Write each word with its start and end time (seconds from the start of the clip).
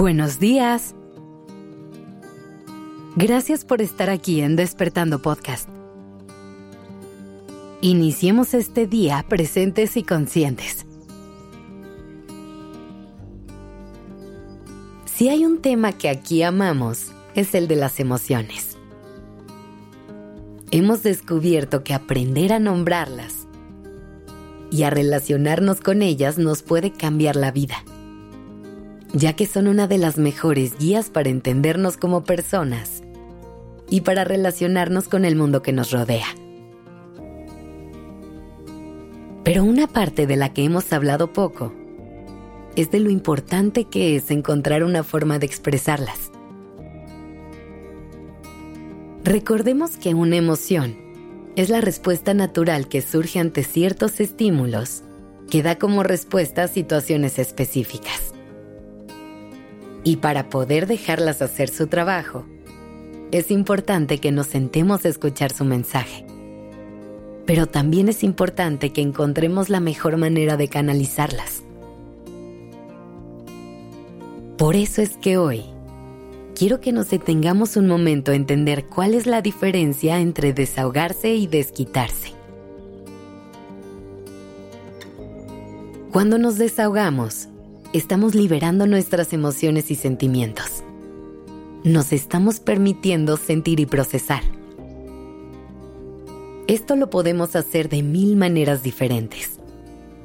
Buenos 0.00 0.38
días. 0.38 0.94
Gracias 3.16 3.66
por 3.66 3.82
estar 3.82 4.08
aquí 4.08 4.40
en 4.40 4.56
Despertando 4.56 5.20
Podcast. 5.20 5.68
Iniciemos 7.82 8.54
este 8.54 8.86
día 8.86 9.22
presentes 9.28 9.98
y 9.98 10.02
conscientes. 10.02 10.86
Si 15.04 15.28
hay 15.28 15.44
un 15.44 15.60
tema 15.60 15.92
que 15.92 16.08
aquí 16.08 16.42
amamos, 16.42 17.12
es 17.34 17.54
el 17.54 17.68
de 17.68 17.76
las 17.76 18.00
emociones. 18.00 18.78
Hemos 20.70 21.02
descubierto 21.02 21.84
que 21.84 21.92
aprender 21.92 22.54
a 22.54 22.58
nombrarlas 22.58 23.46
y 24.70 24.82
a 24.84 24.88
relacionarnos 24.88 25.82
con 25.82 26.00
ellas 26.00 26.38
nos 26.38 26.62
puede 26.62 26.90
cambiar 26.90 27.36
la 27.36 27.50
vida 27.50 27.84
ya 29.12 29.34
que 29.34 29.46
son 29.46 29.66
una 29.66 29.86
de 29.86 29.98
las 29.98 30.18
mejores 30.18 30.78
guías 30.78 31.10
para 31.10 31.28
entendernos 31.28 31.96
como 31.96 32.24
personas 32.24 33.02
y 33.88 34.02
para 34.02 34.24
relacionarnos 34.24 35.08
con 35.08 35.24
el 35.24 35.36
mundo 35.36 35.62
que 35.62 35.72
nos 35.72 35.90
rodea. 35.90 36.26
Pero 39.42 39.64
una 39.64 39.88
parte 39.88 40.26
de 40.26 40.36
la 40.36 40.52
que 40.52 40.64
hemos 40.64 40.92
hablado 40.92 41.32
poco 41.32 41.72
es 42.76 42.90
de 42.90 43.00
lo 43.00 43.10
importante 43.10 43.84
que 43.84 44.14
es 44.16 44.30
encontrar 44.30 44.84
una 44.84 45.02
forma 45.02 45.38
de 45.38 45.46
expresarlas. 45.46 46.30
Recordemos 49.24 49.96
que 49.96 50.14
una 50.14 50.36
emoción 50.36 50.96
es 51.56 51.68
la 51.68 51.80
respuesta 51.80 52.32
natural 52.32 52.88
que 52.88 53.02
surge 53.02 53.40
ante 53.40 53.64
ciertos 53.64 54.20
estímulos 54.20 55.02
que 55.50 55.62
da 55.62 55.78
como 55.78 56.04
respuesta 56.04 56.62
a 56.62 56.68
situaciones 56.68 57.38
específicas. 57.38 58.29
Y 60.04 60.16
para 60.16 60.48
poder 60.48 60.86
dejarlas 60.86 61.42
hacer 61.42 61.68
su 61.68 61.86
trabajo, 61.86 62.46
es 63.32 63.50
importante 63.50 64.18
que 64.18 64.32
nos 64.32 64.46
sentemos 64.46 65.04
a 65.04 65.08
escuchar 65.08 65.52
su 65.52 65.64
mensaje. 65.64 66.26
Pero 67.46 67.66
también 67.66 68.08
es 68.08 68.22
importante 68.24 68.90
que 68.90 69.02
encontremos 69.02 69.68
la 69.68 69.80
mejor 69.80 70.16
manera 70.16 70.56
de 70.56 70.68
canalizarlas. 70.68 71.62
Por 74.56 74.76
eso 74.76 75.00
es 75.00 75.16
que 75.16 75.38
hoy 75.38 75.64
quiero 76.54 76.80
que 76.80 76.92
nos 76.92 77.08
detengamos 77.10 77.76
un 77.76 77.86
momento 77.86 78.32
a 78.32 78.34
entender 78.34 78.84
cuál 78.86 79.14
es 79.14 79.26
la 79.26 79.40
diferencia 79.40 80.20
entre 80.20 80.52
desahogarse 80.52 81.34
y 81.34 81.46
desquitarse. 81.46 82.34
Cuando 86.12 86.36
nos 86.38 86.58
desahogamos, 86.58 87.48
estamos 87.92 88.36
liberando 88.36 88.86
nuestras 88.86 89.32
emociones 89.32 89.90
y 89.90 89.96
sentimientos. 89.96 90.84
Nos 91.82 92.12
estamos 92.12 92.60
permitiendo 92.60 93.36
sentir 93.36 93.80
y 93.80 93.86
procesar. 93.86 94.42
Esto 96.68 96.94
lo 96.94 97.10
podemos 97.10 97.56
hacer 97.56 97.88
de 97.88 98.02
mil 98.02 98.36
maneras 98.36 98.84
diferentes. 98.84 99.58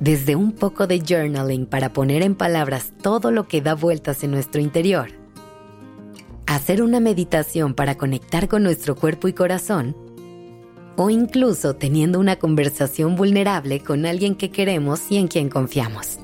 Desde 0.00 0.34
un 0.34 0.52
poco 0.52 0.88
de 0.88 1.00
journaling 1.00 1.66
para 1.66 1.92
poner 1.92 2.22
en 2.22 2.34
palabras 2.34 2.92
todo 3.00 3.30
lo 3.30 3.46
que 3.46 3.60
da 3.60 3.74
vueltas 3.74 4.24
en 4.24 4.32
nuestro 4.32 4.60
interior. 4.60 5.10
Hacer 6.46 6.82
una 6.82 6.98
meditación 6.98 7.74
para 7.74 7.96
conectar 7.96 8.48
con 8.48 8.64
nuestro 8.64 8.96
cuerpo 8.96 9.28
y 9.28 9.34
corazón. 9.34 9.96
O 10.96 11.10
incluso 11.10 11.76
teniendo 11.76 12.18
una 12.18 12.36
conversación 12.36 13.14
vulnerable 13.14 13.80
con 13.80 14.04
alguien 14.04 14.34
que 14.34 14.50
queremos 14.50 15.00
y 15.10 15.18
en 15.18 15.28
quien 15.28 15.48
confiamos. 15.48 16.21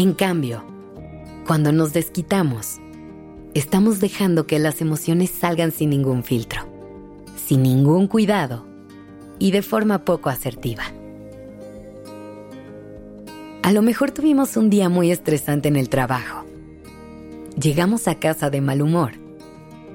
En 0.00 0.14
cambio, 0.14 0.64
cuando 1.46 1.72
nos 1.72 1.92
desquitamos, 1.92 2.78
estamos 3.52 4.00
dejando 4.00 4.46
que 4.46 4.58
las 4.58 4.80
emociones 4.80 5.28
salgan 5.28 5.72
sin 5.72 5.90
ningún 5.90 6.24
filtro, 6.24 6.62
sin 7.36 7.62
ningún 7.64 8.06
cuidado 8.06 8.64
y 9.38 9.50
de 9.50 9.60
forma 9.60 10.06
poco 10.06 10.30
asertiva. 10.30 10.84
A 13.62 13.72
lo 13.72 13.82
mejor 13.82 14.10
tuvimos 14.10 14.56
un 14.56 14.70
día 14.70 14.88
muy 14.88 15.10
estresante 15.10 15.68
en 15.68 15.76
el 15.76 15.90
trabajo. 15.90 16.46
Llegamos 17.60 18.08
a 18.08 18.14
casa 18.14 18.48
de 18.48 18.62
mal 18.62 18.80
humor 18.80 19.12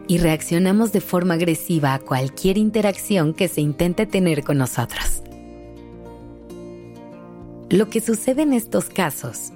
y 0.07 0.19
reaccionamos 0.19 0.91
de 0.91 1.01
forma 1.01 1.33
agresiva 1.33 1.95
a 1.95 1.99
cualquier 1.99 2.59
interacción 2.59 3.33
que 3.33 3.47
se 3.47 3.61
intente 3.61 4.05
tener 4.05 4.43
con 4.43 4.59
nosotros. 4.59 5.23
Lo 7.71 7.89
que 7.89 8.01
sucede 8.01 8.43
en 8.43 8.53
estos 8.53 8.85
casos 8.85 9.51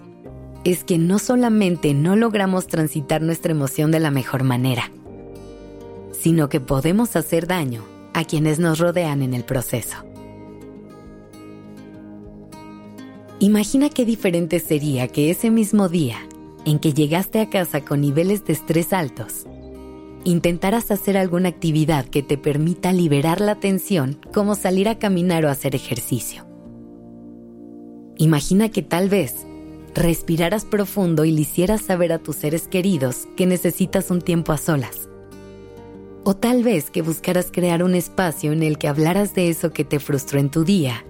es 0.64 0.84
que 0.84 0.98
no 0.98 1.20
solamente 1.20 1.94
no 1.94 2.16
logramos 2.16 2.68
transitar 2.68 3.22
nuestra 3.22 3.52
emoción 3.52 3.92
de 3.92 4.00
la 4.00 4.12
mejor 4.12 4.44
manera, 4.44 4.92
sino 6.12 6.50
que 6.50 6.60
podemos 6.60 7.16
hacer 7.16 7.48
daño 7.48 7.84
a 8.14 8.24
quienes 8.24 8.60
nos 8.60 8.80
rodean 8.80 9.22
en 9.22 9.34
el 9.34 9.44
proceso. 9.44 9.98
Imagina 13.40 13.90
qué 13.90 14.04
diferente 14.04 14.60
sería 14.60 15.08
que 15.08 15.32
ese 15.32 15.50
mismo 15.50 15.88
día, 15.88 16.18
en 16.66 16.78
que 16.78 16.94
llegaste 16.94 17.40
a 17.40 17.50
casa 17.50 17.82
con 17.82 18.02
niveles 18.02 18.44
de 18.44 18.52
estrés 18.52 18.92
altos, 18.92 19.46
intentaras 20.26 20.92
hacer 20.92 21.16
alguna 21.16 21.48
actividad 21.48 22.04
que 22.06 22.22
te 22.22 22.38
permita 22.38 22.92
liberar 22.92 23.40
la 23.40 23.56
tensión, 23.56 24.20
como 24.34 24.56
salir 24.56 24.90
a 24.90 25.00
caminar 25.00 25.46
o 25.46 25.50
hacer 25.50 25.74
ejercicio. 25.74 26.46
Imagina 28.18 28.68
que 28.68 28.82
tal 28.82 29.08
vez 29.08 29.48
respiraras 29.94 30.66
profundo 30.66 31.26
y 31.26 31.32
le 31.32 31.42
hicieras 31.42 31.82
saber 31.82 32.14
a 32.14 32.20
tus 32.20 32.38
seres 32.38 32.68
queridos 32.68 33.28
que 33.36 33.46
necesitas 33.46 34.12
un 34.12 34.22
tiempo 34.22 34.52
a 34.52 34.58
solas. 34.58 35.10
O 36.24 36.36
tal 36.36 36.64
vez 36.64 36.92
que 36.92 37.02
buscaras 37.02 37.50
crear 37.52 37.84
un 37.84 37.96
espacio 37.96 38.52
en 38.52 38.64
el 38.64 38.78
que 38.78 38.88
hablaras 38.88 39.34
de 39.34 39.50
eso 39.50 39.72
que 39.72 39.86
te 39.86 40.00
frustró 40.00 40.40
en 40.40 40.50
tu 40.50 40.64
día 40.64 41.06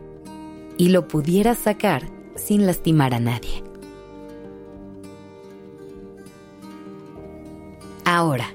y 0.77 0.89
lo 0.89 1.07
pudieras 1.07 1.57
sacar 1.57 2.09
sin 2.35 2.65
lastimar 2.65 3.13
a 3.13 3.19
nadie. 3.19 3.63
Ahora, 8.05 8.47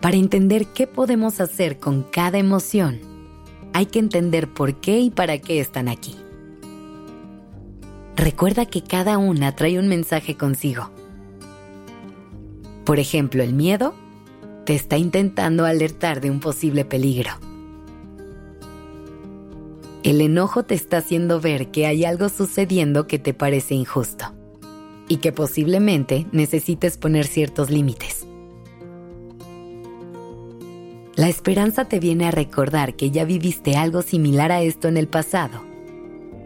para 0.00 0.16
entender 0.16 0.66
qué 0.66 0.86
podemos 0.86 1.40
hacer 1.40 1.78
con 1.78 2.02
cada 2.02 2.38
emoción, 2.38 3.00
hay 3.72 3.86
que 3.86 3.98
entender 3.98 4.48
por 4.48 4.76
qué 4.80 5.00
y 5.00 5.10
para 5.10 5.38
qué 5.38 5.60
están 5.60 5.88
aquí. 5.88 6.16
Recuerda 8.18 8.66
que 8.66 8.82
cada 8.82 9.16
una 9.16 9.54
trae 9.54 9.78
un 9.78 9.86
mensaje 9.86 10.36
consigo. 10.36 10.90
Por 12.84 12.98
ejemplo, 12.98 13.44
el 13.44 13.54
miedo 13.54 13.94
te 14.66 14.74
está 14.74 14.98
intentando 14.98 15.64
alertar 15.64 16.20
de 16.20 16.28
un 16.28 16.40
posible 16.40 16.84
peligro. 16.84 17.30
El 20.02 20.20
enojo 20.20 20.64
te 20.64 20.74
está 20.74 20.96
haciendo 20.96 21.40
ver 21.40 21.70
que 21.70 21.86
hay 21.86 22.04
algo 22.04 22.28
sucediendo 22.28 23.06
que 23.06 23.20
te 23.20 23.34
parece 23.34 23.76
injusto 23.76 24.34
y 25.06 25.18
que 25.18 25.30
posiblemente 25.30 26.26
necesites 26.32 26.98
poner 26.98 27.24
ciertos 27.24 27.70
límites. 27.70 28.26
La 31.14 31.28
esperanza 31.28 31.84
te 31.84 32.00
viene 32.00 32.26
a 32.26 32.32
recordar 32.32 32.96
que 32.96 33.12
ya 33.12 33.24
viviste 33.24 33.76
algo 33.76 34.02
similar 34.02 34.50
a 34.50 34.60
esto 34.60 34.88
en 34.88 34.96
el 34.96 35.06
pasado 35.06 35.67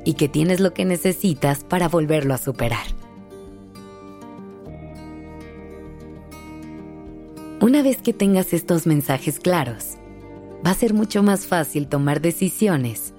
y 0.05 0.15
que 0.15 0.29
tienes 0.29 0.61
lo 0.61 0.75
que 0.75 0.85
necesitas 0.85 1.65
para 1.65 1.89
volverlo 1.89 2.35
a 2.35 2.39
superar. 2.39 2.87
Una 7.61 7.83
vez 7.83 8.03
que 8.03 8.13
tengas 8.13 8.53
estos 8.53 8.87
mensajes 8.87 9.39
claros, 9.39 9.97
va 10.67 10.71
a 10.71 10.75
ser 10.75 10.95
mucho 10.95 11.23
más 11.23 11.47
fácil 11.47 11.87
tomar 11.87 12.21
decisiones 12.21 13.15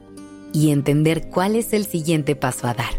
y 0.51 0.71
entender 0.71 1.29
cuál 1.29 1.55
es 1.55 1.71
el 1.71 1.85
siguiente 1.85 2.35
paso 2.35 2.67
a 2.67 2.73
dar. 2.73 2.93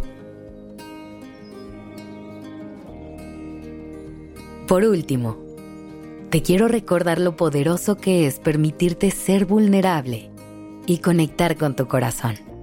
Por 4.66 4.84
último, 4.84 5.36
te 6.31 6.42
quiero 6.42 6.66
recordar 6.66 7.20
lo 7.20 7.36
poderoso 7.36 7.96
que 7.96 8.26
es 8.26 8.38
permitirte 8.38 9.10
ser 9.10 9.44
vulnerable 9.44 10.31
y 10.86 10.98
conectar 10.98 11.56
con 11.56 11.76
tu 11.76 11.86
corazón. 11.86 12.53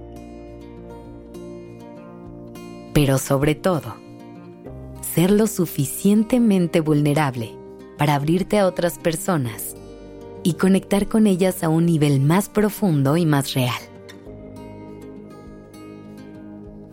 Pero 3.02 3.18
sobre 3.18 3.56
todo, 3.56 3.96
ser 5.12 5.32
lo 5.32 5.48
suficientemente 5.48 6.78
vulnerable 6.78 7.50
para 7.98 8.14
abrirte 8.14 8.60
a 8.60 8.66
otras 8.68 9.00
personas 9.00 9.74
y 10.44 10.52
conectar 10.52 11.08
con 11.08 11.26
ellas 11.26 11.64
a 11.64 11.68
un 11.68 11.84
nivel 11.84 12.20
más 12.20 12.48
profundo 12.48 13.16
y 13.16 13.26
más 13.26 13.54
real. 13.54 13.80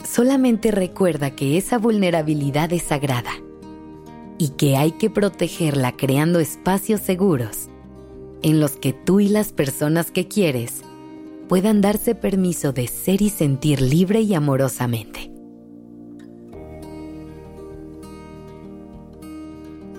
Solamente 0.04 0.72
recuerda 0.72 1.36
que 1.36 1.60
esa 1.60 1.78
vulnerabilidad 1.78 2.74
es 2.74 2.82
sagrada 2.82 3.34
y 4.40 4.50
que 4.58 4.78
hay 4.78 4.94
que 4.94 5.12
protegerla 5.12 5.92
creando 5.92 6.40
espacios 6.40 7.02
seguros 7.02 7.70
en 8.42 8.60
los 8.60 8.72
que 8.78 8.94
tú 8.94 9.20
y 9.20 9.28
las 9.28 9.52
personas 9.52 10.10
que 10.10 10.28
quieres 10.28 10.82
puedan 11.48 11.82
darse 11.82 12.16
permiso 12.16 12.74
de 12.74 12.88
ser 12.88 13.22
y 13.22 13.30
sentir 13.30 13.80
libre 13.80 14.22
y 14.22 14.34
amorosamente. 14.34 15.39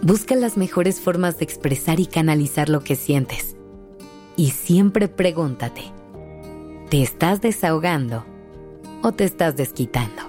Busca 0.03 0.35
las 0.35 0.57
mejores 0.57 0.99
formas 0.99 1.39
de 1.39 1.45
expresar 1.45 2.01
y 2.01 2.07
canalizar 2.07 2.71
lo 2.71 2.81
que 2.81 2.97
sientes. 2.97 3.57
Y 4.35 4.53
siempre 4.53 5.09
pregúntate, 5.09 5.83
¿te 6.89 7.03
estás 7.03 7.43
desahogando 7.43 8.25
o 9.03 9.13
te 9.13 9.25
estás 9.25 9.57
desquitando? 9.57 10.23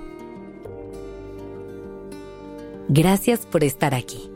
Gracias 2.90 3.46
por 3.46 3.64
estar 3.64 3.96
aquí. 3.96 4.30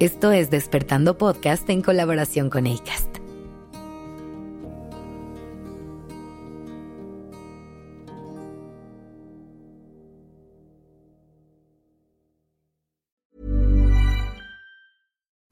Esto 0.00 0.32
es 0.32 0.50
Despertando 0.50 1.16
Podcast 1.16 1.70
en 1.70 1.80
colaboración 1.80 2.50
con 2.50 2.66
ACAST. 2.66 3.09